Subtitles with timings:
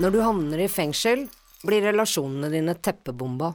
[0.00, 1.26] Når du havner i fengsel,
[1.60, 3.50] blir relasjonene dine teppebomba.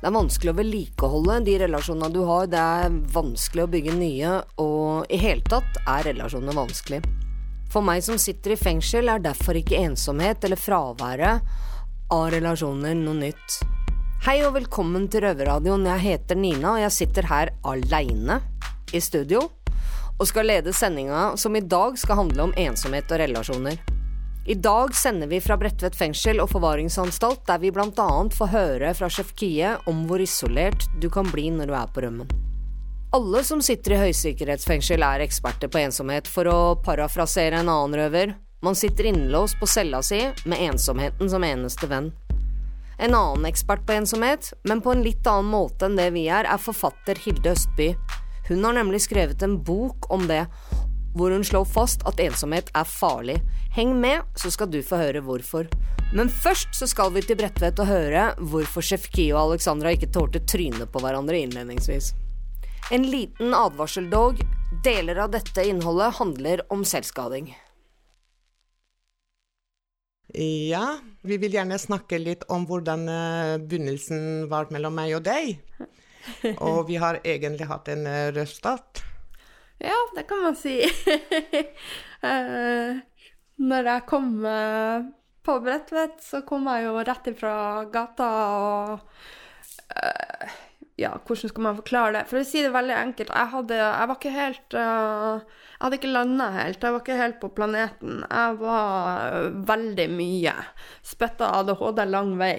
[0.00, 4.30] Det er vanskelig å vedlikeholde de relasjonene du har, det er vanskelig å bygge nye,
[4.56, 7.02] og i hele tatt er relasjonene vanskelig.
[7.68, 11.44] For meg som sitter i fengsel, er derfor ikke ensomhet eller fraværet
[12.16, 13.58] av relasjoner noe nytt.
[14.24, 18.38] Hei og velkommen til Røverradioen, jeg heter Nina, og jeg sitter her aleine
[18.96, 19.44] i studio
[20.16, 23.95] og skal lede sendinga som i dag skal handle om ensomhet og relasjoner.
[24.48, 29.08] I dag sender vi fra Bredtvet fengsel og forvaringsanstalt, der vi annet får høre fra
[29.10, 32.28] sjef Kie om hvor isolert du kan bli når du er på rømmen.
[33.16, 38.36] Alle som sitter i høysikkerhetsfengsel er eksperter på ensomhet, for å parafrasere en annen røver.
[38.62, 42.12] Man sitter innelåst på cella si med ensomheten som eneste venn.
[43.02, 46.46] En annen ekspert på ensomhet, men på en litt annen måte enn det vi er,
[46.46, 47.96] er forfatter Hilde Østby.
[48.46, 50.44] Hun har nemlig skrevet en bok om det,
[51.16, 53.40] hvor hun slår fast at ensomhet er farlig.
[53.76, 55.68] Heng med, så skal du få høre hvorfor.
[56.14, 60.12] Men først så skal vi til Bredtvet og høre hvorfor sjef Kio og Alexandra ikke
[60.14, 62.12] tålte trynet på hverandre innledningsvis.
[62.94, 64.38] En liten advarsel dog.
[64.84, 67.50] Deler av dette innholdet handler om selvskading.
[70.36, 75.56] Ja, vi vil gjerne snakke litt om hvordan eh, begynnelsen var mellom meg og deg.
[76.66, 79.02] Og vi har egentlig hatt en eh, rød start.
[79.78, 80.80] Ja, det kan man si.
[82.26, 82.96] Eh,
[83.60, 85.04] Når jeg kom eh,
[85.44, 87.52] på Bredtvet, så kom jeg jo rett ifra
[87.92, 88.94] gata og
[89.92, 90.54] eh,
[90.96, 92.22] Ja, hvordan skal man forklare det?
[92.30, 96.00] For å si det veldig enkelt, jeg, hadde, jeg var ikke helt uh, Jeg hadde
[96.00, 96.80] ikke landa helt.
[96.80, 98.22] Jeg var ikke helt på planeten.
[98.24, 100.54] Jeg var uh, veldig mye.
[101.04, 102.54] Spytta ADHD lang vei,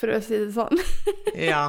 [0.00, 0.80] for å si det sånn.
[1.52, 1.66] Ja.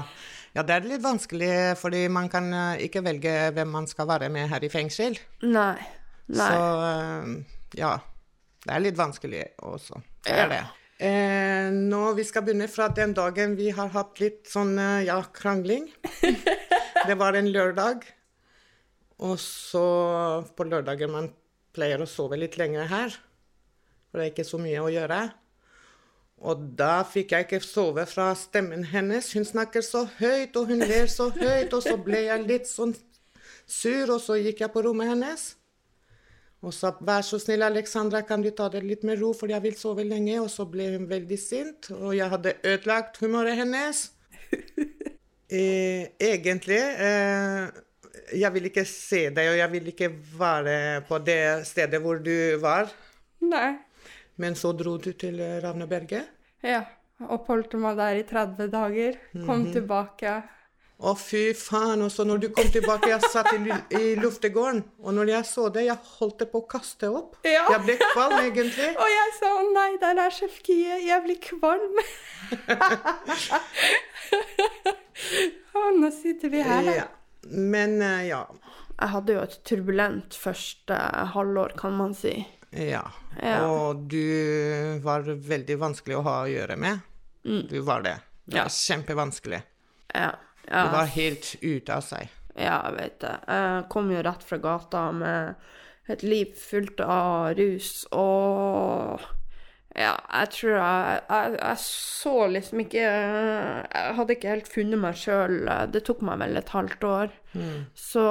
[0.60, 4.28] Ja, det er litt vanskelig, fordi man kan eh, ikke velge hvem man skal være
[4.34, 5.16] med her i fengsel.
[5.48, 5.78] Nei.
[6.28, 6.50] Nei.
[6.50, 7.30] Så eh,
[7.80, 7.94] ja,
[8.66, 10.02] det er litt vanskelig også.
[10.28, 10.60] Det er det.
[11.00, 15.22] Eh, nå vi skal begynne fra den dagen vi har hatt litt sånn, eh, ja,
[15.32, 15.88] krangling.
[17.08, 18.04] det var en lørdag.
[19.24, 19.86] Og så
[20.60, 21.32] på lørdager man
[21.76, 23.16] pleier å sove litt lenger her.
[24.12, 25.22] For det er ikke så mye å gjøre.
[26.40, 29.34] Og da fikk jeg ikke sove fra stemmen hennes.
[29.36, 32.94] Hun snakker så høyt, og hun ler så høyt, og så ble jeg litt sånn
[33.68, 35.50] sur, og så gikk jeg på rommet hennes.
[36.60, 39.64] Og sa 'vær så snill, Alexandra, kan du ta det litt med ro, for jeg
[39.64, 40.42] vil sove lenge'.
[40.42, 44.12] Og så ble hun veldig sint, og jeg hadde ødelagt humøret hennes.
[45.52, 47.70] Eh, egentlig eh,
[48.38, 52.58] Jeg vil ikke se deg, og jeg vil ikke være på det stedet hvor du
[52.62, 52.92] var.
[53.42, 53.80] Nei.
[54.40, 56.32] Men så dro du til eh, Ravneberget.
[56.64, 56.86] Ja.
[57.20, 59.18] Oppholdt meg der i 30 dager.
[59.44, 60.38] Kom tilbake.
[61.00, 62.02] Å, fy faen.
[62.04, 63.60] Og så når du kom tilbake, jeg satt i,
[63.96, 67.38] i luftegården, og når jeg så det, jeg holdt det på å kaste opp.
[67.48, 67.66] Ja.
[67.72, 68.90] Jeg ble kvalm, egentlig.
[69.04, 71.96] Og jeg sa å nei, der er sjef Kie, jeg blir kvalm.
[75.80, 76.94] og nå sitter vi her, da.
[77.02, 77.08] Ja.
[77.48, 78.44] Men eh, ja.
[79.00, 80.96] Jeg hadde jo et turbulent første
[81.36, 82.34] halvår, kan man si.
[82.72, 83.04] Ja.
[83.42, 83.56] Ja.
[83.66, 87.00] Og du var veldig vanskelig å ha å gjøre med.
[87.44, 88.18] Du var det.
[88.46, 88.64] Det Ja.
[88.68, 89.62] var kjempevanskelig.
[90.14, 90.32] Ja.
[90.70, 92.30] Du var helt ute av seg.
[92.56, 93.36] ja, jeg vet det.
[93.48, 95.56] Jeg kom jo rett fra gata med
[96.10, 99.20] et liv fullt av rus og
[99.96, 105.16] ja, jeg tror jeg, jeg, jeg så liksom ikke Jeg hadde ikke helt funnet meg
[105.18, 105.56] sjøl.
[105.92, 107.32] Det tok meg vel et halvt år.
[107.98, 108.26] Så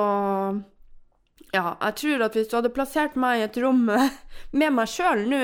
[1.55, 5.23] ja, jeg tror at hvis du hadde plassert meg i et rom med meg sjøl
[5.31, 5.43] nå,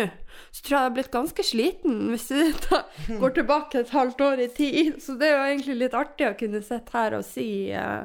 [0.53, 4.43] så tror jeg jeg hadde blitt ganske sliten hvis du går tilbake et halvt år
[4.45, 4.99] i tid.
[5.03, 8.05] Så det er jo egentlig litt artig å kunne sitte her og si uh,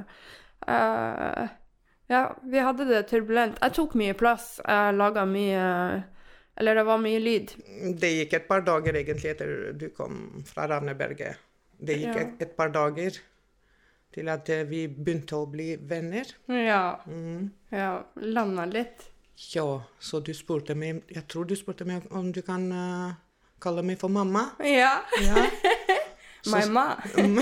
[0.70, 1.50] uh,
[2.10, 3.60] Ja, vi hadde det turbulent.
[3.62, 4.56] Jeg tok mye plass.
[4.66, 5.66] Jeg laga mye
[6.60, 7.52] Eller det var mye lyd.
[8.02, 11.38] Det gikk et par dager egentlig etter du kom fra Ravneberget.
[11.80, 12.24] Det gikk Ja.
[12.26, 13.20] et, et par dager
[14.14, 16.30] til at eh, vi begynte å bli venner.
[16.50, 17.00] Ja.
[17.74, 17.92] ja
[18.26, 19.10] Landa litt.
[19.54, 23.14] Ja, så du spurte meg Jeg tror du spurte meg om du kan uh,
[23.64, 24.50] kalle meg for mamma.
[24.66, 25.00] Ja.
[25.24, 25.46] Ja.
[26.48, 26.96] Mamma.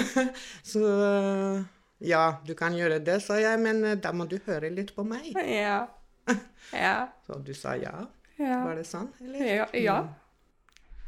[0.72, 1.66] så uh,
[2.02, 5.06] ja, du kan gjøre det, sa jeg, men uh, da må du høre litt på
[5.08, 5.34] meg.
[5.38, 5.86] Ja.
[6.76, 7.08] Ja.
[7.24, 7.94] Så du sa ja.
[8.36, 8.58] ja.
[8.66, 9.46] Var det sånn, eller?
[9.48, 9.68] Ja.
[9.80, 10.00] ja.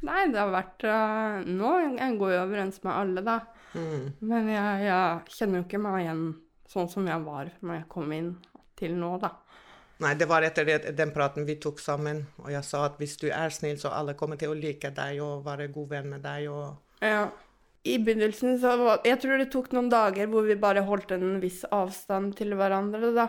[0.08, 0.86] Nei, det har vært
[1.50, 3.36] Nå jeg går jeg overens med alle, da.
[3.74, 4.06] Mm.
[4.20, 6.24] Men jeg, jeg kjenner jo ikke meg igjen
[6.70, 8.32] sånn som jeg var når jeg kom inn
[8.80, 9.34] til nå, da.
[10.00, 13.18] Nei, det var etter det, den praten vi tok sammen, og jeg sa at hvis
[13.20, 16.24] du er snill, så alle kommer til å like deg og være god venn med
[16.24, 17.28] deg og Ja.
[17.88, 21.38] I begynnelsen så var Jeg tror det tok noen dager hvor vi bare holdt en
[21.40, 23.28] viss avstand til hverandre, da.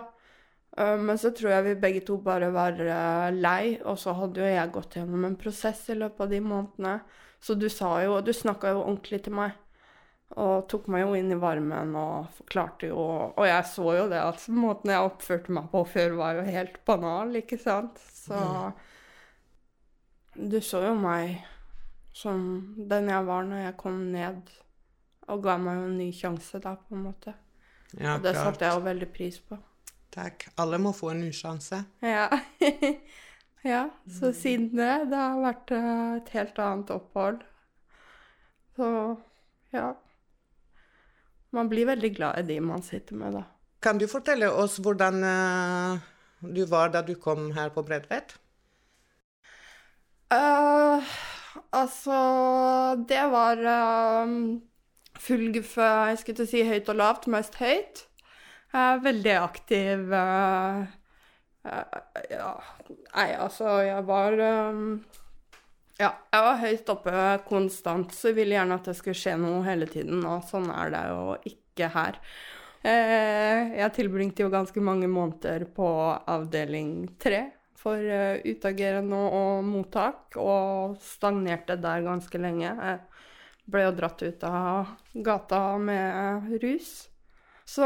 [0.76, 4.42] Eh, Men så tror jeg vi begge to bare var eh, lei, og så hadde
[4.42, 7.00] jo jeg gått gjennom en prosess i løpet av de månedene.
[7.40, 9.54] Så du sa jo Du snakka jo ordentlig til meg.
[10.38, 14.20] Og tok meg jo inn i varmen og forklarte jo Og jeg så jo det
[14.22, 17.98] at måten jeg oppførte meg på før, var jo helt banal, ikke sant?
[18.14, 18.38] Så
[20.34, 21.40] Du så jo meg
[22.14, 22.40] som
[22.90, 24.50] den jeg var når jeg kom ned,
[25.30, 27.34] og ga meg jo en ny sjanse da, på en måte.
[27.94, 28.44] Ja, Og det klart.
[28.44, 29.58] satte jeg jo veldig pris på.
[30.10, 30.48] Takk.
[30.58, 31.84] Alle må få en ny sjanse.
[32.02, 32.26] Ja.
[33.72, 37.44] ja, så siden det, det har vært eh, et helt annet opphold.
[38.78, 38.90] Så
[39.74, 39.92] ja.
[41.56, 43.44] Man blir veldig glad i de man sitter med, da.
[43.82, 46.02] Kan du fortelle oss hvordan eh,
[46.40, 48.36] du var da du kom her på Bredtvet?
[50.30, 51.02] Uh,
[51.74, 52.18] altså
[53.08, 54.36] Det var uh,
[55.18, 58.06] full guffe, jeg skulle til å si høyt og lavt, mest høyt.
[58.70, 60.16] Er veldig aktiv
[61.64, 61.72] Uh,
[62.16, 62.54] eh, Ja,
[63.14, 64.78] nei, altså, jeg var eh,
[66.00, 67.12] Ja, jeg var høyt oppe
[67.44, 70.94] konstant, så jeg ville gjerne at det skulle skje noe hele tiden, og sånn er
[70.94, 72.16] det jo ikke her.
[72.80, 75.90] Eh, jeg tilbringte jo ganske mange måneder på
[76.24, 77.42] avdeling tre
[77.76, 82.72] for eh, utagerende og mottak, og stagnerte der ganske lenge.
[82.72, 86.94] Jeg ble jo dratt ut av gata med rus.
[87.68, 87.84] Så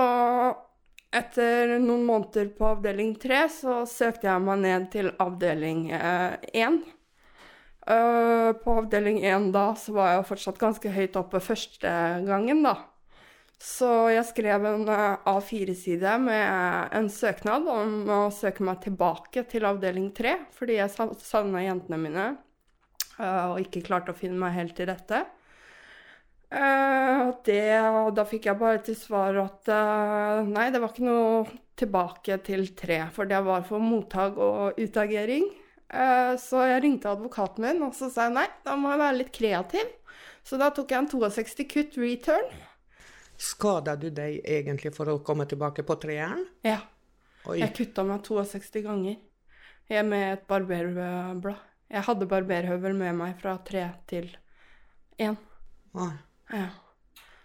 [1.10, 6.84] etter noen måneder på avdeling tre, så søkte jeg meg ned til avdeling én.
[7.84, 11.90] På avdeling én da så var jeg fortsatt ganske høyt oppe første
[12.24, 12.78] gangen, da.
[13.64, 19.64] Så jeg skrev en eh, A4-side med en søknad om å søke meg tilbake til
[19.68, 22.26] avdeling 3, fordi jeg sa- savna jentene mine
[23.18, 25.22] eh, og ikke klarte å finne meg helt til rette.
[26.54, 27.62] Eh, det,
[28.18, 31.46] da fikk jeg bare til svar at eh, nei, det var ikke noe
[31.80, 35.48] tilbake til 3, for det var for mottak og utagering.
[35.88, 39.18] Eh, så jeg ringte advokaten min, og så sa jeg nei, da må jeg være
[39.20, 39.92] litt kreativ.
[40.44, 42.48] Så da tok jeg en 62 kutt return.
[43.40, 46.44] Skada du deg egentlig for å komme tilbake på treeren?
[46.64, 46.80] Ja.
[47.48, 47.58] Oi.
[47.60, 49.16] Jeg kutta meg 62 ganger.
[49.90, 51.60] Jeg med et barberblad.
[51.92, 54.30] Jeg hadde barberhøvel med meg fra tre til
[55.20, 55.36] én.
[55.94, 56.64] Ja.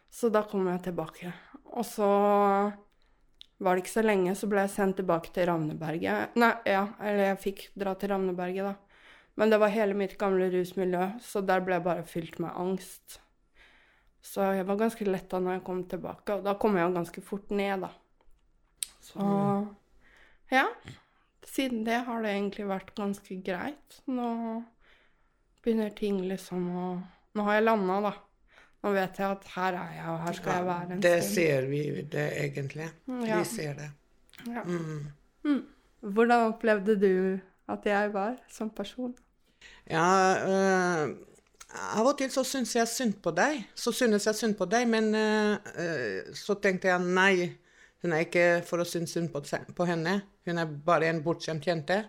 [0.09, 1.33] Så da kom jeg tilbake.
[1.75, 2.07] Og så
[3.59, 6.35] var det ikke så lenge, så ble jeg sendt tilbake til Ravneberget.
[6.39, 8.75] Nei, ja, eller jeg fikk dra til Ravneberget, da.
[9.39, 13.19] Men det var hele mitt gamle rusmiljø, så der ble jeg bare fylt med angst.
[14.23, 17.23] Så jeg var ganske letta når jeg kom tilbake, og da kom jeg jo ganske
[17.23, 17.91] fort ned, da.
[19.09, 19.27] Så
[20.51, 20.65] ja.
[21.49, 24.01] Siden det har det egentlig vært ganske greit.
[24.07, 24.27] Nå
[25.63, 26.89] begynner ting liksom å
[27.37, 28.11] Nå har jeg landa, da.
[28.83, 31.33] Nå vet jeg at her er jeg, og her skal jeg være en det stund.
[31.35, 31.81] ser vi
[32.11, 32.89] det egentlig.
[33.27, 33.39] Ja.
[33.39, 33.89] Vi ser det.
[34.47, 34.63] Ja.
[34.63, 35.65] Mm.
[35.99, 37.39] Hvordan opplevde du
[37.69, 39.15] at jeg var som person?
[39.89, 40.05] Ja,
[40.47, 41.15] øh,
[41.97, 43.65] av og til så syns jeg synd på deg.
[43.75, 47.49] Så synes jeg synd på deg, men øh, så tenkte jeg nei,
[48.01, 49.43] hun er ikke for å synes synd på,
[49.75, 50.21] på henne.
[50.47, 51.99] Hun er bare en bortskjemt jente,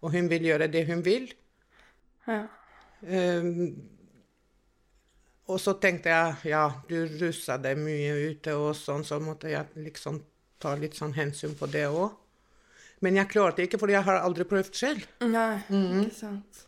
[0.00, 1.26] og hun vil gjøre det hun vil.
[2.28, 2.44] Ja.
[3.02, 3.80] Ehm,
[5.50, 9.66] og så tenkte jeg ja, du rusa deg mye ute og sånn, så måtte jeg
[9.76, 10.20] liksom
[10.60, 12.10] ta litt sånn hensyn på det òg.
[13.00, 15.06] Men jeg klarte ikke, for jeg har aldri prøvd selv.
[15.24, 16.02] Nei, Mm.
[16.04, 16.66] ikke sant.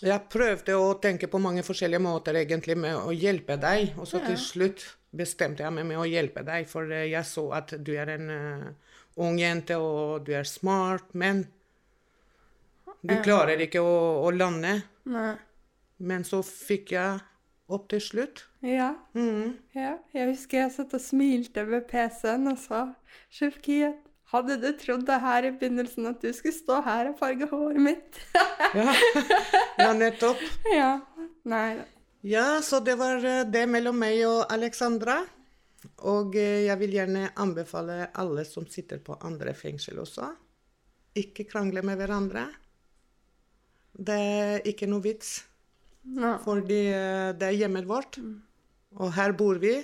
[0.00, 4.22] Jeg prøvde å tenke på mange forskjellige måter egentlig med å hjelpe deg, og så
[4.24, 7.90] til slutt bestemte jeg meg med å hjelpe deg, for eh, jeg så at du
[7.98, 8.68] er en uh,
[9.20, 11.42] ung jente, og du er smart, men
[13.02, 14.78] du klarer ikke å, å lande.
[15.10, 15.34] Nei.
[15.98, 17.20] Men så fikk jeg
[17.72, 18.44] opp til slutt.
[18.66, 18.92] Ja.
[19.14, 19.56] Mm.
[19.76, 19.96] ja.
[20.14, 22.84] Jeg husker jeg satt og smilte ved PC-en og sa
[23.32, 23.82] Shufki,
[24.30, 27.82] hadde du trodd det her i begynnelsen at du skulle stå her og farge håret
[27.82, 28.20] mitt?
[28.70, 28.92] Ja.
[29.80, 30.38] ja, nettopp.
[30.80, 30.92] ja.
[31.50, 31.80] Nei.
[32.22, 35.16] Ja, så det var eh, det mellom meg og Alexandra.
[36.06, 40.28] Og eh, jeg vil gjerne anbefale alle som sitter på andre fengsel også,
[41.18, 42.44] ikke krangle med hverandre.
[43.90, 45.40] Det er ikke noe vits,
[46.02, 46.36] Nei.
[46.44, 48.18] fordi eh, det er hjemmet vårt.
[48.98, 49.74] Og her bor vi.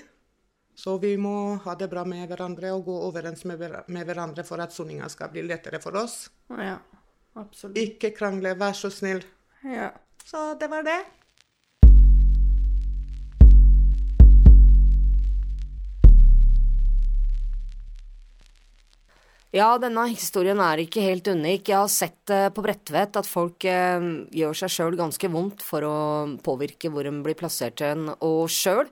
[0.77, 4.45] Så vi må ha det bra med hverandre og gå overens med, hver- med hverandre
[4.45, 6.27] for at soninga skal bli lettere for oss.
[6.53, 6.75] Ja,
[7.41, 7.79] absolutt.
[7.81, 9.23] Ikke krangle, vær så snill.
[9.65, 9.91] Ja.
[10.27, 10.99] Så det var det.
[19.57, 21.71] Ja, denne historien er ikke helt unik.
[21.71, 24.05] Jeg har sett eh, på Bredtvet at folk eh,
[24.37, 25.99] gjør seg sjøl ganske vondt for å
[26.45, 28.85] påvirke hvor de blir plassert hen, og sjøl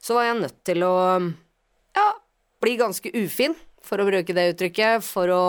[0.00, 0.94] så var jeg nødt til å
[1.98, 2.06] ja,
[2.62, 5.44] bli ganske ufin, for å bruke det uttrykket, for å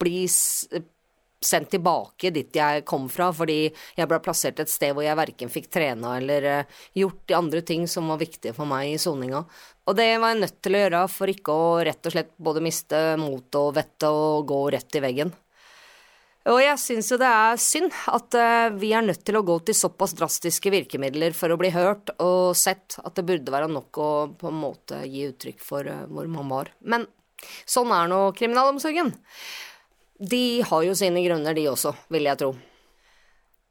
[0.00, 0.24] bli
[1.40, 5.52] sendt tilbake dit jeg kom fra, fordi jeg ble plassert et sted hvor jeg verken
[5.52, 9.44] fikk trena eller eh, gjort de andre ting som var viktige for meg i soninga.
[9.88, 12.64] Og det var jeg nødt til å gjøre for ikke å rett og slett både
[12.64, 15.32] miste motet og vettet og gå rett i veggen.
[16.48, 19.58] Og jeg syns jo det er synd at eh, vi er nødt til å gå
[19.64, 24.00] til såpass drastiske virkemidler for å bli hørt og sett at det burde være nok
[24.00, 26.72] å på en måte gi uttrykk for eh, hvor man var.
[26.80, 27.04] Men
[27.68, 29.12] sånn er nå kriminalomsorgen.
[30.20, 32.50] De har jo sine grunner, de også, vil jeg tro.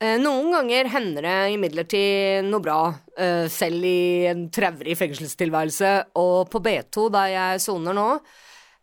[0.02, 2.80] Eh, Noen ganger hender det imidlertid noe bra,
[3.20, 8.08] eh, selv i en traurig fengselstilværelse, og på B2, der jeg soner nå,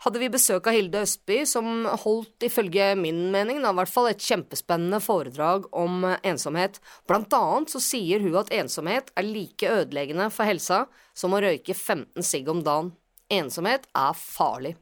[0.05, 4.23] hadde vi besøk av Hilde Østby, som holdt, ifølge min mening, da, hvert fall et
[4.23, 6.79] kjempespennende foredrag om ensomhet.
[7.09, 10.85] Blant annet så sier hun at ensomhet er like ødeleggende for helsa
[11.17, 12.93] som å røyke 15 sigg om dagen.
[13.33, 14.77] Ensomhet er farlig.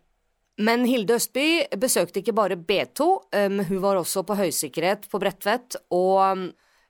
[0.63, 5.81] Men Hilde Østby besøkte ikke bare B2, um, hun var også på høysikkerhet på Bredtvet,
[5.91, 6.45] og um,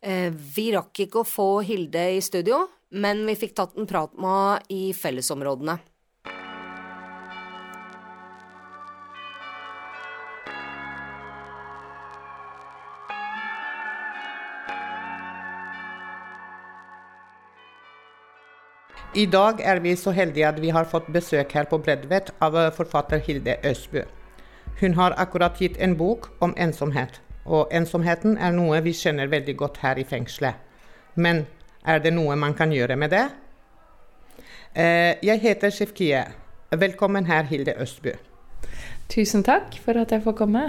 [0.04, 4.12] eh, vi rakk ikke å få Hilde i studio, men vi fikk tatt en prat
[4.20, 5.78] med henne i fellesområdene.
[19.14, 22.56] I dag er vi så heldige at vi har fått besøk her på Bredvet av
[22.58, 24.00] eh, forfatter Hilde Østbø.
[24.80, 29.54] Hun har akkurat gitt en bok om ensomhet, og ensomheten er noe vi kjenner veldig
[29.60, 30.58] godt her i fengselet.
[31.14, 31.44] Men
[31.86, 33.28] er det noe man kan gjøre med det?
[34.74, 36.24] Eh, Jeg heter Shefkie.
[36.74, 38.16] Velkommen her, Hilde Østbø.
[39.08, 40.64] Tusen takk for at jeg får komme.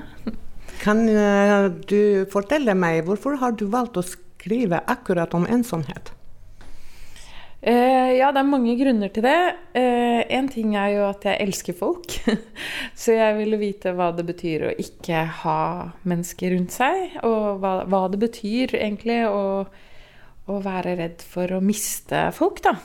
[0.84, 6.14] Kan eh, du fortelle meg hvorfor har du valgt å skrive akkurat om ensomhet?
[7.66, 9.40] Eh, ja, det er mange grunner til det.
[9.74, 12.14] Eh, en ting er jo at jeg elsker folk.
[13.02, 15.62] Så jeg ville vite hva det betyr å ikke ha
[16.06, 17.16] mennesker rundt seg.
[17.26, 19.66] Og hva, hva det betyr egentlig å,
[20.46, 22.76] å være redd for å miste folk, da.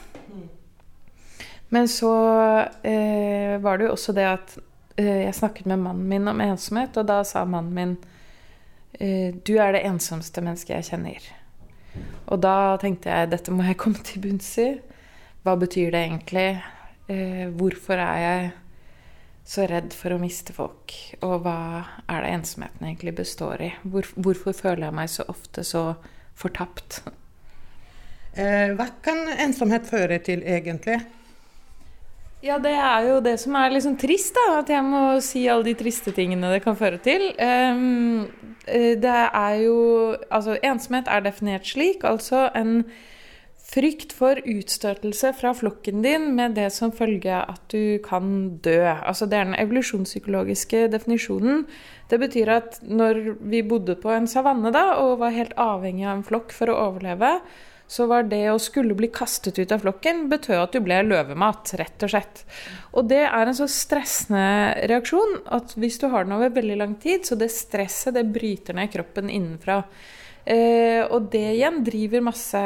[1.71, 2.15] Men så
[2.83, 4.57] eh, var det jo også det at
[4.97, 7.93] eh, jeg snakket med mannen min om ensomhet, og da sa mannen min
[8.97, 11.29] eh, Du er det ensomste mennesket jeg kjenner.
[12.31, 14.71] Og da tenkte jeg dette må jeg komme til bunns i.
[15.45, 16.49] Hva betyr det egentlig?
[17.11, 18.51] Eh, hvorfor er jeg
[19.51, 20.95] så redd for å miste folk?
[21.27, 21.61] Og hva
[22.07, 23.71] er det ensomheten egentlig består i?
[23.83, 25.85] Hvor, hvorfor føler jeg meg så ofte så
[26.39, 27.01] fortapt?
[28.39, 31.01] Eh, hva kan ensomhet føre til, egentlig?
[32.41, 34.63] Ja, det er jo det som er liksom trist, da.
[34.63, 37.31] At jeg må si alle de triste tingene det kan føre til.
[37.37, 38.29] Ehm,
[38.67, 42.05] eh, det er jo Altså, ensomhet er definert slik.
[42.05, 42.85] Altså en
[43.71, 48.89] frykt for utstøtelse fra flokken din med det som følge at du kan dø.
[48.89, 51.67] Altså, det er den evolusjonspsykologiske definisjonen.
[52.11, 56.17] Det betyr at når vi bodde på en savanne da, og var helt avhengig av
[56.17, 57.41] en flokk for å overleve,
[57.91, 61.73] så var det å skulle bli kastet ut av flokken betød at du ble løvemat,
[61.81, 62.45] rett og slett.
[62.95, 66.95] Og det er en så stressende reaksjon at hvis du har den over veldig lang
[67.03, 69.83] tid, så det stresset det bryter ned kroppen innenfra.
[70.45, 72.63] Eh, og det igjen driver masse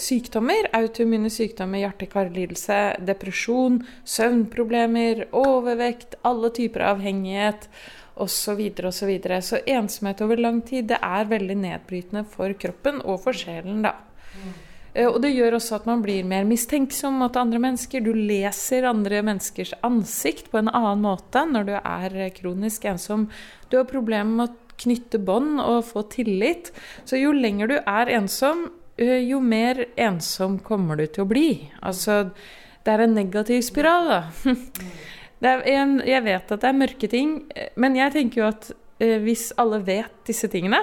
[0.00, 0.70] sykdommer.
[0.78, 2.78] Autoimmune sykdommer, hjerte-karlidelse,
[3.10, 7.68] depresjon, søvnproblemer, overvekt, alle typer avhengighet
[8.14, 8.30] osv.
[8.30, 9.42] Så, videre, og så, videre.
[9.42, 13.82] så ensomhet over lang tid det er veldig nedbrytende for kroppen og for sjelen.
[13.82, 13.96] da.
[14.94, 18.04] Eh, Og det gjør også at man blir mer mistenksom mot andre mennesker.
[18.04, 23.28] Du leser andre menneskers ansikt på en annen måte når du er kronisk ensom.
[23.70, 26.72] Du har problemer med å knytte bånd og få tillit.
[27.06, 31.70] Så jo lenger du er ensom, eh, jo mer ensom kommer du til å bli.
[31.82, 32.30] Altså,
[32.84, 34.22] det er en negativ spiral, da.
[35.44, 39.50] En, jeg vet at det er mørke ting, eh, men jeg tenker jo at hvis
[39.60, 40.78] alle vet disse tingene,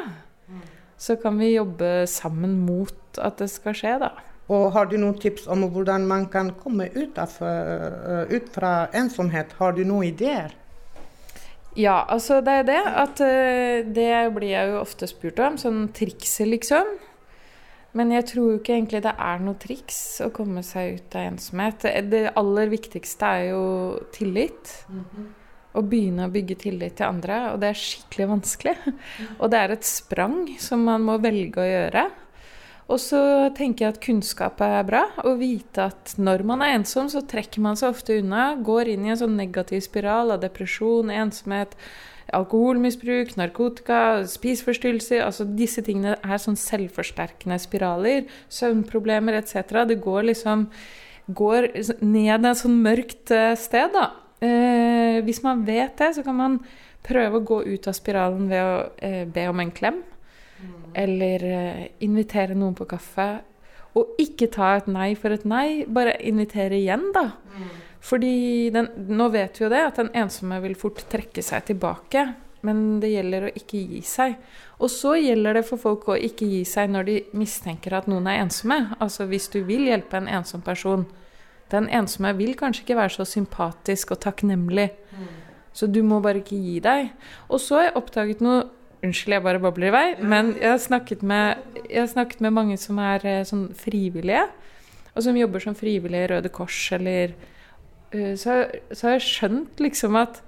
[1.01, 4.12] så kan vi jobbe sammen mot at det skal skje, da.
[4.51, 8.89] Og har du noen tips om hvordan man kan komme ut, av, eh, ut fra
[8.93, 9.55] ensomhet?
[9.58, 10.51] Har du noen ideer?
[11.79, 15.58] Ja, altså det er det at eh, Det blir jeg jo ofte spurt om.
[15.58, 16.98] Sånn trikset, liksom.
[17.93, 21.34] Men jeg tror jo ikke egentlig det er noe triks å komme seg ut av
[21.34, 21.88] ensomhet.
[22.12, 23.63] Det- aller viktigste er jo
[24.15, 24.86] tillit.
[25.71, 27.37] Å begynne å bygge tillit til andre.
[27.53, 28.75] Og det er skikkelig vanskelig.
[29.39, 32.09] Og det er et sprang som man må velge å gjøre.
[32.91, 33.21] Og så
[33.55, 35.05] tenker jeg at kunnskap er bra.
[35.23, 38.51] Å vite at når man er ensom, så trekker man seg ofte unna.
[38.59, 41.77] Går inn i en sånn negativ spiral av depresjon, ensomhet,
[42.35, 45.23] alkoholmisbruk, narkotika, spiseforstyrrelser.
[45.23, 48.27] Altså disse tingene er sånn selvforsterkende spiraler.
[48.51, 49.85] Søvnproblemer etc.
[49.87, 50.67] Det går liksom
[51.31, 51.69] går
[52.03, 54.09] ned et sånn mørkt eh, sted, da.
[54.41, 56.57] Eh, hvis man vet det, så kan man
[57.05, 60.01] prøve å gå ut av spiralen ved å eh, be om en klem.
[60.98, 63.29] Eller eh, invitere noen på kaffe.
[63.98, 67.31] Og ikke ta et nei for et nei, bare invitere igjen, da.
[68.01, 72.24] Fordi den, nå vet vi jo det, at den ensomme vil fort trekke seg tilbake.
[72.65, 74.38] Men det gjelder å ikke gi seg.
[74.81, 78.29] Og så gjelder det for folk å ikke gi seg når de mistenker at noen
[78.29, 78.79] er ensomme.
[79.01, 81.05] Altså hvis du vil hjelpe en ensom person.
[81.71, 84.89] Den ensomme vil kanskje ikke være så sympatisk og takknemlig.
[85.73, 87.11] Så du må bare ikke gi deg.
[87.47, 88.61] Og så har jeg oppdaget noe
[89.01, 90.07] Unnskyld, jeg bare babler i vei.
[90.21, 94.43] Men jeg har snakket med, har snakket med mange som er eh, sånn frivillige.
[95.15, 97.33] Og som jobber som frivillige i Røde Kors eller
[98.13, 98.59] eh, så,
[98.93, 100.43] så har jeg skjønt liksom at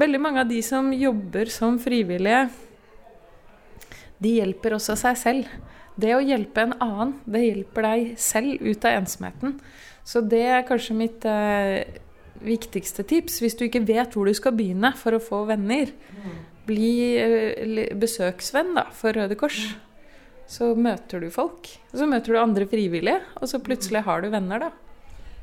[0.00, 2.46] veldig mange av de som jobber som frivillige,
[4.18, 5.52] de hjelper også seg selv.
[5.98, 9.58] Det å hjelpe en annen, det hjelper deg selv ut av ensomheten.
[10.08, 11.84] Så det er kanskje mitt eh,
[12.40, 13.42] viktigste tips.
[13.42, 15.92] Hvis du ikke vet hvor du skal begynne for å få venner,
[16.68, 19.60] bli eh, besøksvenn da, for Røde Kors.
[20.48, 21.68] Så møter du folk.
[21.92, 24.70] Og så møter du andre frivillige, og så plutselig har du venner, da.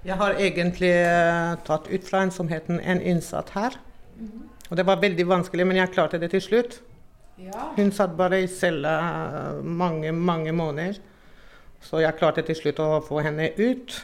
[0.05, 3.77] Jeg har egentlig eh, tatt ut fra ensomheten en innsatt her.
[4.69, 6.79] Og det var veldig vanskelig, men jeg klarte det til slutt.
[7.75, 10.97] Hun satt bare i cella eh, mange, mange måneder.
[11.85, 13.97] Så jeg klarte til slutt å få henne ut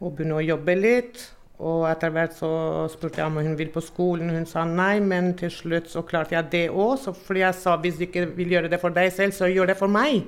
[0.00, 1.22] og begynne å jobbe litt.
[1.60, 2.50] Og etter hvert så
[2.88, 4.32] spurte jeg om hun ville på skolen.
[4.32, 7.10] Hun sa nei, men til slutt så klarte jeg det òg.
[7.26, 9.76] Fordi jeg sa hvis du ikke vil gjøre det for deg selv, så gjør det
[9.80, 10.24] for meg.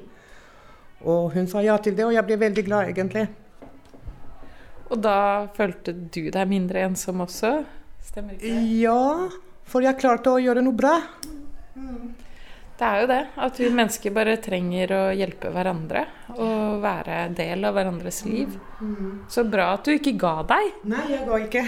[1.02, 3.24] Og hun sa ja til det, og jeg ble veldig glad, egentlig.
[4.92, 7.62] Og da følte du deg mindre ensom også?
[8.04, 8.66] Stemmer ikke det?
[8.82, 9.30] Ja,
[9.64, 10.98] for jeg klarte å gjøre noe bra.
[12.82, 13.20] Det er jo det.
[13.46, 16.00] At vi mennesker bare trenger å hjelpe hverandre.
[16.34, 18.56] Og være del av hverandres liv.
[19.30, 20.72] Så bra at du ikke ga deg.
[20.90, 21.62] Nei, jeg ga ikke.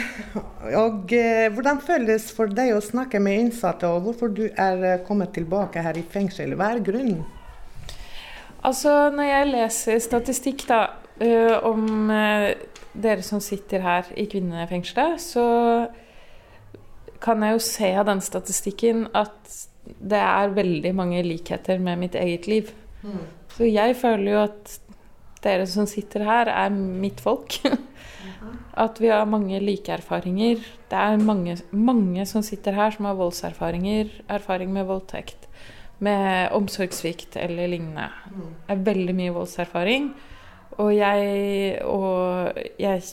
[0.80, 5.04] Og eh, hvordan føles for deg å snakke med innsatte, og hvorfor du er eh,
[5.06, 6.56] kommet tilbake her i fengsel?
[6.58, 7.20] Hva er grunnen?
[8.66, 10.80] Altså, når jeg leser statistikk da,
[11.22, 11.30] ø,
[11.68, 12.24] om ø,
[13.06, 15.46] dere som sitter her i kvinnefengselet, så
[17.22, 22.16] kan jeg jo se av den statistikken at det er veldig mange likheter med mitt
[22.18, 22.70] eget liv.
[23.54, 24.78] Så jeg føler jo at
[25.44, 27.58] dere som sitter her, er mitt folk.
[28.84, 30.62] At vi har mange like erfaringer.
[30.90, 35.46] Det er mange, mange som sitter her som har voldserfaringer, erfaring med voldtekt,
[36.02, 38.08] med omsorgssvikt eller lignende.
[38.66, 40.08] Det er veldig mye voldserfaring.
[40.82, 43.04] Og jeg, og jeg,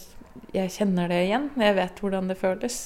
[0.56, 1.52] jeg kjenner det igjen.
[1.62, 2.80] Jeg vet hvordan det føles.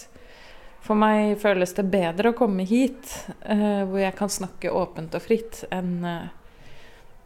[0.86, 3.10] For meg føles det bedre å komme hit,
[3.42, 6.28] eh, hvor jeg kan snakke åpent og fritt, enn eh,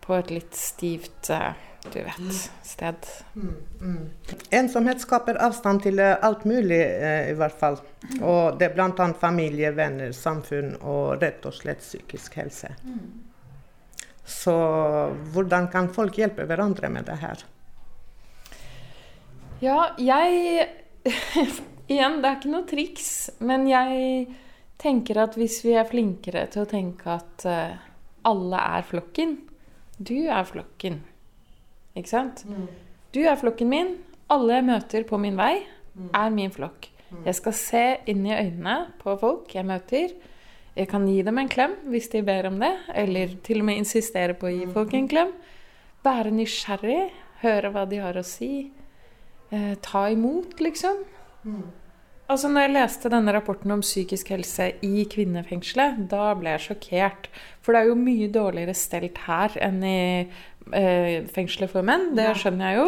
[0.06, 1.52] på et litt stivt, eh,
[1.92, 3.10] du vet, sted.
[4.56, 7.82] Ensomhet skaper avstand til eh, alt mulig, eh, i hvert fall.
[8.22, 9.10] Og det er bl.a.
[9.20, 12.72] familie, venner, samfunn og rett og slett psykisk helse.
[14.24, 14.56] Så
[15.34, 17.44] hvordan kan folk hjelpe hverandre med det her?
[19.60, 20.70] Ja, jeg
[21.90, 23.10] Igjen, det er ikke noe triks,
[23.42, 24.28] men jeg
[24.80, 27.80] tenker at hvis vi er flinkere til å tenke at eh,
[28.30, 29.38] alle er flokken
[29.98, 31.02] Du er flokken,
[31.98, 32.46] ikke sant?
[33.12, 33.96] Du er flokken min.
[34.30, 35.66] Alle jeg møter på min vei,
[36.16, 36.88] er min flokk.
[37.26, 40.14] Jeg skal se inn i øynene på folk jeg møter.
[40.78, 43.82] Jeg kan gi dem en klem hvis de ber om det, eller til og med
[43.82, 45.34] insistere på å gi folk en klem.
[46.06, 47.10] Være nysgjerrig,
[47.42, 48.70] høre hva de har å si.
[49.50, 51.02] Eh, ta imot, liksom.
[52.30, 57.30] Altså når jeg leste denne rapporten om psykisk helse i kvinnefengselet, da ble jeg sjokkert.
[57.66, 60.02] For det er jo mye dårligere stelt her enn i
[60.78, 62.12] eh, fengselet for menn.
[62.18, 62.88] Det skjønner jeg jo.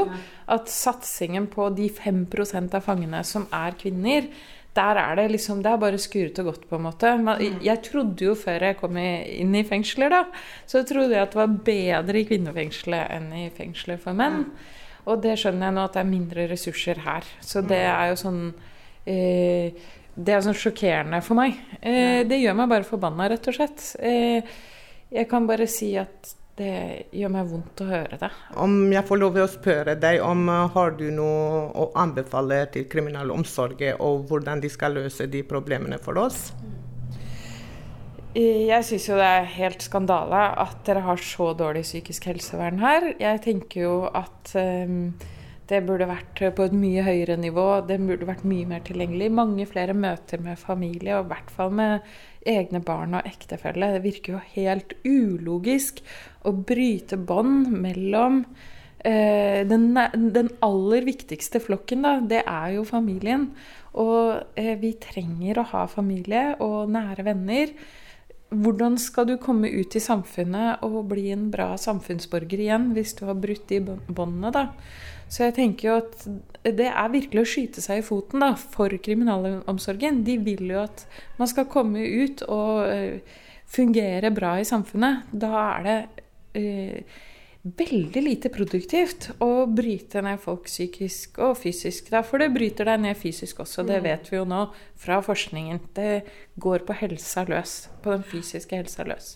[0.53, 4.29] At satsingen på de 5% av fangene som er kvinner,
[4.77, 7.09] der er det liksom Det er bare skuret og godt, på en måte.
[7.65, 10.21] Jeg trodde jo før jeg kom inn i fengsler, da,
[10.69, 14.45] så trodde jeg at det var bedre i kvinnefengselet enn i fengsler for menn.
[15.09, 17.25] Og det skjønner jeg nå at det er mindre ressurser her.
[17.41, 18.43] Så det er jo sånn
[19.05, 21.55] Det er sånn sjokkerende for meg.
[21.79, 23.85] Eh, det gjør meg bare forbanna, rett og slett.
[24.03, 24.43] Eh,
[25.11, 28.27] jeg kan bare si at Det gjør meg vondt å høre det.
[28.59, 32.85] Om jeg får lov til å spørre deg om har du noe å anbefale til
[32.91, 36.51] kriminalomsorgen, og hvordan de skal løse de problemene for oss?
[38.35, 43.09] Jeg syns jo det er helt skandale at dere har så dårlig psykisk helsevern her.
[43.19, 45.09] Jeg tenker jo at um,
[45.69, 47.65] det burde vært på et mye høyere nivå.
[47.87, 49.29] Det burde vært mye mer tilgjengelig.
[49.33, 52.11] Mange flere møter med familie, og i hvert fall med
[52.47, 53.93] egne barn og ektefelle.
[53.95, 56.01] Det virker jo helt ulogisk
[56.47, 58.41] å bryte bånd mellom
[59.05, 59.91] eh, den,
[60.33, 63.51] den, aller viktigste flokken, da, det er jo familien.
[64.01, 67.75] Og eh, vi trenger å ha familie og nære venner
[68.51, 73.25] hvordan skal du komme ut i samfunnet og bli en bra samfunnsborger igjen hvis du
[73.29, 74.65] har brutt de båndene, da?
[75.31, 76.25] Så jeg tenker jo at
[76.75, 80.25] det er virkelig å skyte seg i foten da, for kriminalomsorgen.
[80.27, 81.05] De vil jo at
[81.39, 83.39] man skal komme ut og uh,
[83.71, 85.31] fungere bra i samfunnet.
[85.31, 85.97] Da er det
[86.59, 87.21] uh,
[87.61, 92.09] veldig lite produktivt å bryte ned folk psykisk og fysisk.
[92.13, 94.05] Da, for det bryter deg ned fysisk også, det mm.
[94.07, 94.63] vet vi jo nå
[94.99, 95.83] fra forskningen.
[95.93, 96.11] Det
[96.61, 97.75] går på helsa løs.
[98.01, 99.35] På den fysiske helsa løs.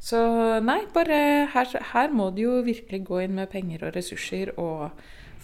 [0.00, 0.18] Så
[0.64, 1.18] nei, bare
[1.52, 4.88] her, her må det jo virkelig gå inn med penger og ressurser og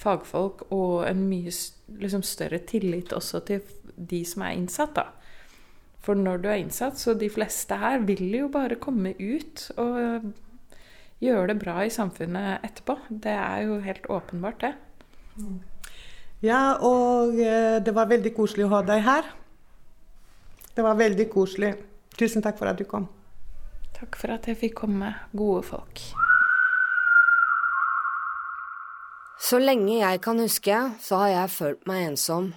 [0.01, 1.53] fagfolk og en mye
[2.01, 3.61] liksom, større tillit også til
[3.97, 5.11] de som er innsatt, da.
[6.07, 10.33] For når du er innsatt, så de fleste her vil jo bare komme ut og
[11.23, 12.99] gjøre det bra i samfunnet etterpå.
[13.09, 14.75] Det er jo helt åpenbart, det.
[16.45, 19.29] Ja, og eh, det var veldig koselig å ha deg her.
[20.77, 21.73] Det var veldig koselig.
[22.17, 23.09] Tusen takk for at du kom.
[23.97, 26.03] Takk for at jeg fikk komme, gode folk.
[29.41, 32.51] Så lenge jeg kan huske, så har jeg følt meg ensom,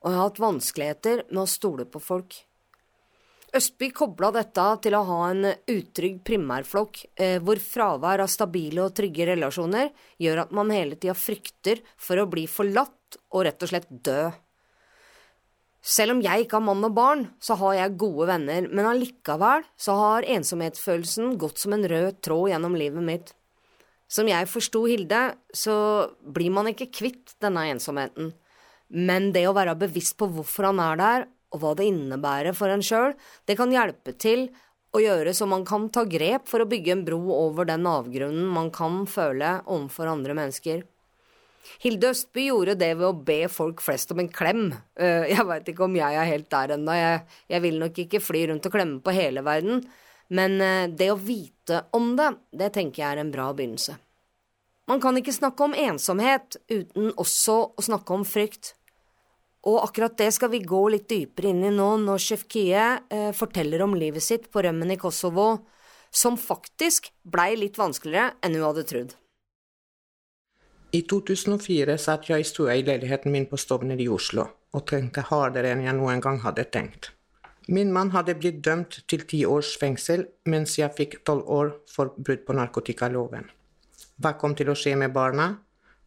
[0.00, 2.36] og jeg har hatt vanskeligheter med å stole på folk.
[3.56, 8.92] Østby kobla dette til å ha en utrygg primærflokk, eh, hvor fravær av stabile og
[8.98, 9.88] trygge relasjoner
[10.20, 14.28] gjør at man hele tida frykter for å bli forlatt og rett og slett dø.
[15.80, 19.64] Selv om jeg ikke har mann og barn, så har jeg gode venner, men allikevel
[19.80, 23.32] så har ensomhetsfølelsen gått som en rød tråd gjennom livet mitt.
[24.08, 25.22] Som jeg forsto Hilde,
[25.54, 28.34] så blir man ikke kvitt denne ensomheten,
[28.88, 32.72] men det å være bevisst på hvorfor han er der, og hva det innebærer for
[32.72, 33.14] en sjøl,
[33.48, 34.48] det kan hjelpe til
[34.96, 38.48] å gjøre så man kan ta grep for å bygge en bro over den avgrunnen
[38.52, 40.84] man kan føle overfor andre mennesker.
[41.82, 44.70] Hilde Østby gjorde det ved å be folk flest om en klem.
[44.98, 48.22] Eh, jeg veit ikke om jeg er helt der ennå, jeg, jeg, vil nok ikke
[48.24, 49.84] fly rundt og klemme på hele verden,
[50.34, 53.98] men eh, det å vite om det, det tenker jeg er en bra begynnelse.
[54.88, 58.72] Man kan ikke snakke om ensomhet uten også å snakke om frykt.
[59.66, 63.82] Og akkurat det skal vi gå litt dypere inn i nå, når Shefkie eh, forteller
[63.82, 65.48] om livet sitt på rømmen i Kosovo,
[66.10, 69.16] som faktisk blei litt vanskeligere enn hun hadde trodd.
[70.94, 75.26] I 2004 satt jeg i stua i leiligheten min på Stovner i Oslo og tenkte
[75.28, 77.10] hardere enn jeg noen gang hadde tenkt.
[77.68, 82.14] Min mann hadde blitt dømt til ti års fengsel, mens jeg fikk tolv år for
[82.16, 83.44] brudd på narkotikaloven.
[84.16, 85.50] Hva kom til å skje med barna?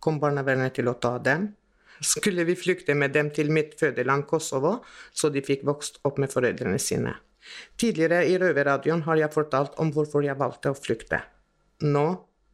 [0.01, 1.51] Kom barnevernet til å ta dem?
[2.01, 4.79] Skulle vi flykte med dem til mitt fødeland Kosovo,
[5.13, 7.15] så de fikk vokst opp med foreldrene sine.
[7.77, 11.21] Tidligere i Røverradioen har jeg fortalt om hvorfor jeg valgte å flykte.
[11.81, 12.05] Nå,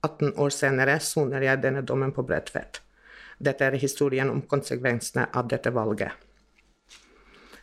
[0.05, 2.81] 18 år senere, soner jeg denne dommen på Bredtvet.
[3.38, 6.12] Dette er historien om konsekvensene av dette valget.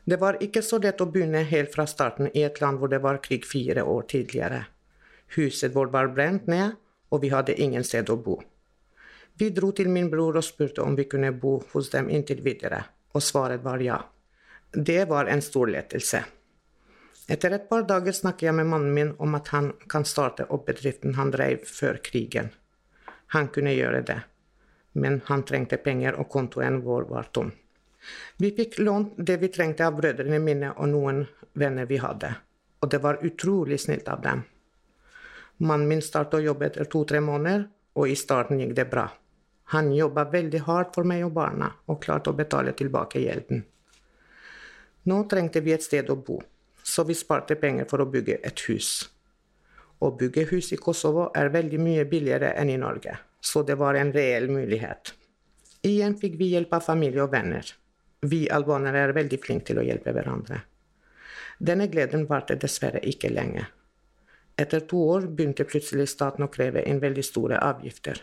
[0.04, 3.00] Det var ikke så lett å begynne helt fra starten i et land hvor det
[3.02, 4.66] var krig fire år tidligere.
[5.36, 6.76] Huset vårt var brent ned,
[7.08, 8.36] og vi hadde ingen sted å bo.
[9.38, 12.84] Vi dro til min bror og spurte om vi kunne bo hos dem inntil videre,
[13.14, 13.96] og svaret var ja.
[14.70, 16.20] Det var en stor lettelse.
[17.26, 20.66] Etter et par dager snakket jeg med mannen min om at han kan starte opp
[20.68, 22.52] bedriften han drev før krigen.
[23.34, 24.20] Han kunne gjøre det,
[24.92, 27.50] men han trengte penger, og kontoen vår var tom.
[28.36, 31.24] Vi fikk lånt det vi trengte av brødrene mine og noen
[31.58, 32.34] venner vi hadde,
[32.84, 34.44] og det var utrolig snilt av dem.
[35.58, 39.08] Mannen min startet å jobbe etter to-tre måneder, og i starten gikk det bra.
[39.72, 43.64] Han jobba veldig hardt for meg og barna, og klarte å betale tilbake gjelden.
[45.08, 46.38] Nå trengte vi et sted å bo,
[46.82, 48.90] så vi sparte penger for å bygge et hus.
[49.98, 53.96] Å bygge hus i Kosovo er veldig mye billigere enn i Norge, så det var
[54.00, 55.14] en reell mulighet.
[55.84, 57.64] Igjen fikk vi hjelp av familie og venner.
[58.24, 60.62] Vi albanere er veldig flinke til å hjelpe hverandre.
[61.60, 63.66] Denne gleden varte dessverre ikke lenge.
[64.56, 68.20] Etter to år begynte plutselig staten å kreve inn veldig store avgifter.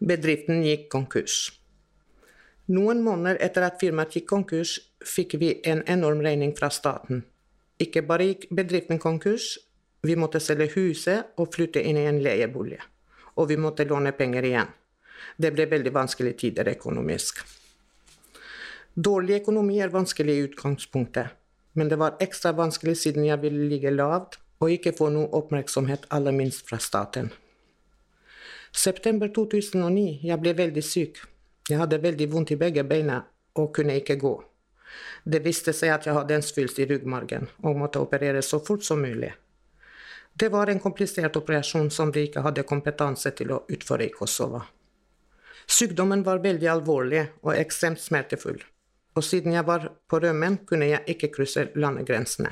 [0.00, 1.50] Bedriften gikk konkurs.
[2.70, 7.24] Noen måneder etter at firmaet gikk konkurs, fikk vi en enorm regning fra staten.
[7.80, 9.58] Ikke bare gikk bedriften konkurs,
[10.02, 12.78] Vi måtte selge huset og flytte inn i en leiebolig.
[13.36, 14.70] Og vi måtte låne penger igjen.
[15.36, 17.42] Det ble veldig vanskelige tider økonomisk.
[18.96, 21.36] Dårlig økonomi er vanskelig i utgangspunktet,
[21.76, 26.08] men det var ekstra vanskelig siden jeg ville ligge lavt og ikke få noe oppmerksomhet,
[26.10, 27.30] aller minst fra staten.
[28.72, 30.20] September 2009.
[30.22, 31.20] Jeg ble veldig syk.
[31.68, 33.20] Jeg hadde veldig vondt i begge beina
[33.58, 34.32] og kunne ikke gå.
[35.24, 38.84] Det viste seg at jeg hadde en svulst i ryggmargen og måtte operere så fort
[38.86, 39.32] som mulig.
[40.34, 44.62] Det var en komplisert operasjon som de ikke hadde kompetanse til å utføre i Kosovo.
[45.70, 48.58] Sykdommen var veldig alvorlig og ekstremt smertefull,
[49.14, 52.50] og siden jeg var på rømmen, kunne jeg ikke krysse landegrensene.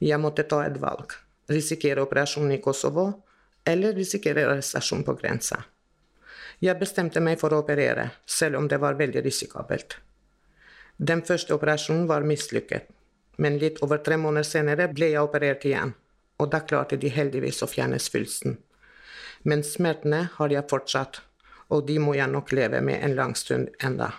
[0.00, 1.16] Jeg måtte ta et valg
[1.50, 3.06] risikere operasjon i Kosovo
[3.70, 5.62] eller risikere arrestasjon på grensa.
[6.60, 9.96] Jeg bestemte meg for å operere, selv om det var veldig risikabelt.
[11.00, 12.90] Den første operasjonen var mislykket,
[13.40, 15.94] men litt over tre måneder senere ble jeg operert igjen,
[16.36, 18.58] og da klarte de heldigvis å fjerne svulsten.
[19.48, 21.22] Men smertene har jeg fortsatt,
[21.72, 24.10] og de må jeg nok leve med en lang stund enda.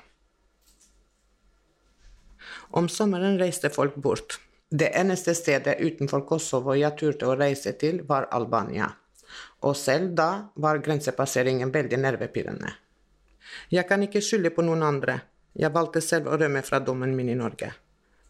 [2.72, 4.40] Om sommeren reiste folk bort.
[4.72, 8.88] Det eneste stedet utenfor Kosovo jeg turte å reise til, var Albania.
[9.62, 12.74] Og selv da var grensepasseringen veldig nervepirrende.
[13.69, 15.19] Jeg kan ikke skylde på noen andre.
[15.54, 17.74] Jeg valgte selv å rømme fra dommen min i Norge.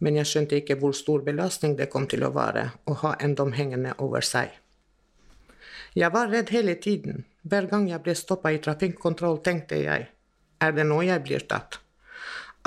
[0.02, 3.36] Men jeg skjønte ikke hvor stor belastning det kom til å være å ha en
[3.38, 4.50] dom hengende over seg.
[5.94, 7.26] Jeg var redd hele tiden.
[7.44, 10.10] Hver gang jeg ble stoppa i trafikkontroll, tenkte jeg
[10.62, 11.80] er det nå jeg blir tatt?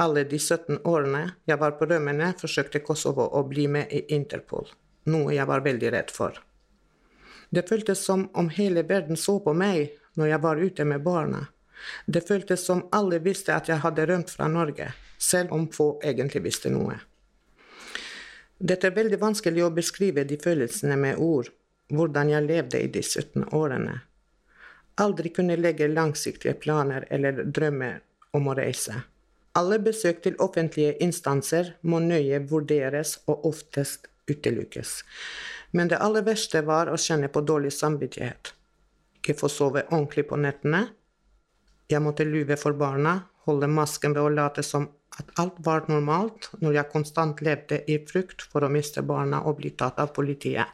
[0.02, 4.66] Alle de 17 årene jeg var på rømmene, forsøkte Kosovo å bli med i Interpol,
[5.14, 6.40] noe jeg var veldig redd for.
[7.54, 11.42] Det føltes som om hele verden så på meg når jeg var ute med barna.
[12.06, 14.88] Det føltes som alle visste at jeg hadde rømt fra Norge,
[15.18, 16.96] selv om få egentlig visste noe.
[18.58, 21.50] Dette er veldig vanskelig å beskrive de følelsene med ord,
[21.94, 24.00] hvordan jeg levde i de 17 årene.
[25.04, 28.00] Aldri kunne legge langsiktige planer eller drømmer
[28.34, 29.04] om å reise.
[29.54, 35.02] Alle besøk til offentlige instanser må nøye vurderes og oftest utelukkes.
[35.74, 38.52] Men det aller verste var å kjenne på dårlig samvittighet.
[39.18, 40.84] Ikke få sove ordentlig på nettene.
[41.90, 43.16] Jeg måtte lyve for barna,
[43.48, 44.86] holde masken ved å late som
[45.18, 49.58] at alt var normalt, når jeg konstant levde i frykt for å miste barna og
[49.60, 50.70] bli tatt av politiet.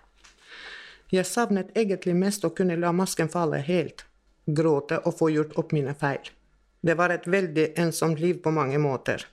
[1.11, 4.05] Jeg savnet egentlig mest å kunne la masken falle helt,
[4.47, 6.31] gråte og få gjort opp mine feil.
[6.81, 9.27] Det var et veldig ensomt liv på mange måter.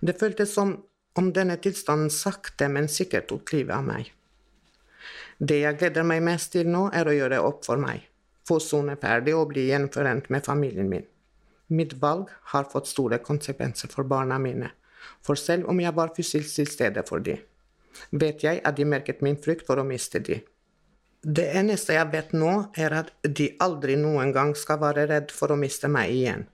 [0.00, 0.76] Det føltes som
[1.16, 4.10] om denne tilstanden sakte, men sikkert tok livet av meg.
[5.38, 8.06] Det jeg gleder meg mest til nå, er å gjøre opp for meg,
[8.46, 11.06] få sone ferdig og bli gjenforent med familien min.
[11.74, 14.70] Mitt valg har fått store konsekvenser for barna mine,
[15.24, 17.40] for selv om jeg var fysisk til stede for dem,
[18.10, 20.44] vet jeg at de merket min frykt for å miste dem.
[21.24, 25.54] Det eneste jeg vet nå, er at de aldri noen gang skal være redd for
[25.54, 26.44] å miste meg igjen.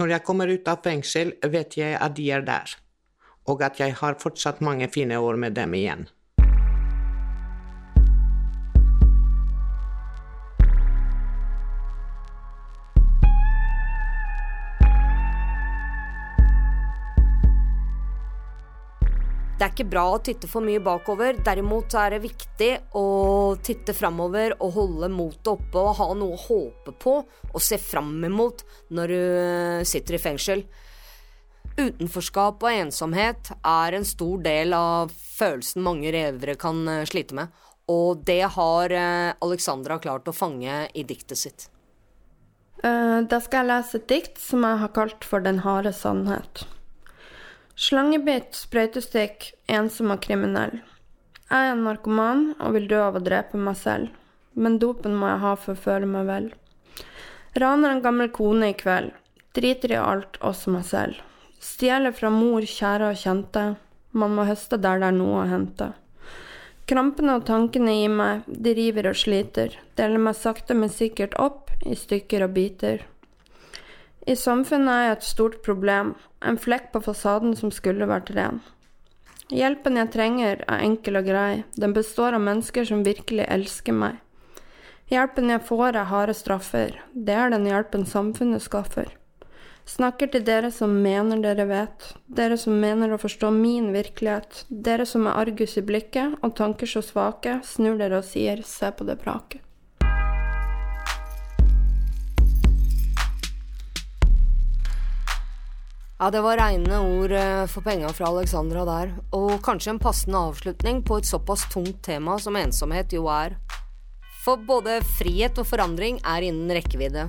[0.00, 2.72] Når jeg kommer ut av fengsel, vet jeg at de er der,
[3.44, 6.08] og at jeg har fortsatt mange fine år med dem igjen.
[19.56, 21.38] Det er ikke bra å titte for mye bakover.
[21.40, 22.68] Derimot er det viktig
[23.00, 23.04] å
[23.64, 28.18] titte framover og holde motet oppe og ha noe å håpe på og se fram
[28.28, 29.22] imot når du
[29.88, 30.66] sitter i fengsel.
[31.76, 37.64] Utenforskap og ensomhet er en stor del av følelsen mange revere kan eh, slite med,
[37.92, 41.68] og det har eh, Alexandra klart å fange i diktet sitt.
[42.76, 46.66] Da skal jeg lese et dikt som jeg har kalt for Den harde sannhet.
[47.76, 50.78] Slangebitt, sprøytestikk, ensom og kriminell.
[51.50, 54.14] Jeg er en narkoman og vil dø av å drepe meg selv,
[54.56, 56.46] men dopen må jeg ha for å føle meg vel.
[57.60, 59.10] Raner en gammel kone i kveld,
[59.52, 61.20] driter i alt, også meg selv.
[61.60, 63.66] Stjeler fra mor, kjære og kjente,
[64.16, 65.90] man må høste der det er noe å hente.
[66.88, 71.74] Krampene og tankene i meg, de river og sliter, deler meg sakte, men sikkert opp
[71.84, 73.04] i stykker og biter.
[74.26, 78.58] I samfunnet er jeg et stort problem, en flekk på fasaden som skulle vært ren.
[79.54, 84.16] Hjelpen jeg trenger, er enkel og grei, den består av mennesker som virkelig elsker meg.
[85.12, 89.12] Hjelpen jeg får, er harde straffer, det er den hjelpen samfunnet skaffer.
[89.86, 95.06] Snakker til dere som mener dere vet, dere som mener å forstå min virkelighet, dere
[95.06, 99.06] som er argus i blikket og tanker så svake, snur dere og sier se på
[99.06, 99.62] det braket.
[106.16, 110.40] Ja, det var reine ord eh, for penga fra Alexandra der, og kanskje en passende
[110.48, 113.58] avslutning på et såpass tungt tema som ensomhet jo er.
[114.46, 117.26] For både frihet og forandring er innen rekkevidde.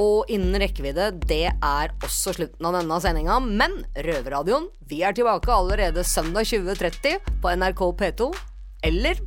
[0.00, 5.52] Og innen rekkevidde, det er også slutten av denne sendinga, men Røverradioen, vi er tilbake
[5.52, 8.32] allerede søndag 20.30 på NRK P2,
[8.88, 9.20] eller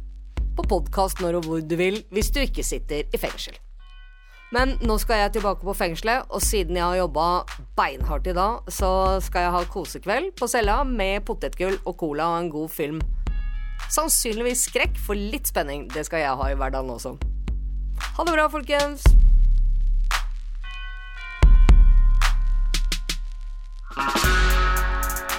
[0.57, 3.53] på podkast når og hvor du vil, hvis du ikke sitter i fengsel.
[4.49, 7.25] Men nå skal jeg tilbake på fengselet, og siden jeg har jobba
[7.77, 12.39] beinhardt i dag, så skal jeg ha kosekveld på cella med potetgull og cola og
[12.39, 12.99] en god film.
[13.93, 17.13] Sannsynligvis skrekk, for litt spenning, det skal jeg ha i hverdagen også.
[18.17, 19.05] Ha det bra, folkens!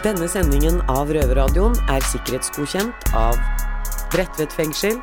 [0.00, 3.34] Denne sendingen av Røverradioen er sikkerhetsgodkjent av
[4.14, 5.02] Bredtvet fengsel.